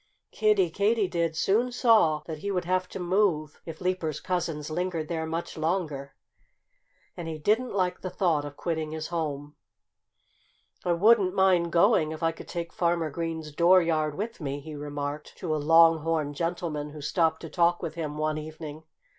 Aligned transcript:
Kiddie 0.31 0.71
Katydid 0.71 1.35
soon 1.37 1.71
saw 1.71 2.23
that 2.25 2.39
he 2.39 2.49
would 2.49 2.65
have 2.65 2.87
to 2.89 2.99
move, 2.99 3.61
if 3.67 3.79
Leaper's 3.79 4.19
cousins 4.19 4.71
lingered 4.71 5.09
there 5.09 5.27
much 5.27 5.55
longer. 5.59 6.15
And 7.15 7.27
he 7.27 7.37
didn't 7.37 7.75
like 7.75 8.01
the 8.01 8.09
thought 8.09 8.43
of 8.43 8.57
quitting 8.57 8.93
his 8.93 9.09
home. 9.09 9.57
"I 10.83 10.93
wouldn't 10.93 11.35
mind 11.35 11.71
going, 11.71 12.13
if 12.13 12.23
I 12.23 12.31
could 12.31 12.47
take 12.47 12.73
Farmer 12.73 13.11
Green's 13.11 13.51
dooryard 13.51 14.15
with 14.15 14.41
me," 14.41 14.59
he 14.59 14.73
remarked 14.73 15.37
to 15.37 15.55
a 15.55 15.57
long 15.57 15.99
horned 15.99 16.33
gentleman 16.33 16.89
who 16.89 17.01
stopped 17.01 17.41
to 17.41 17.49
talk 17.51 17.83
with 17.83 17.93
him 17.93 18.17
one 18.17 18.39
evening. 18.39 18.85